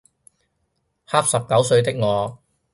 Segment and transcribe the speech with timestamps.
[1.05, 2.39] 恰十九歲的我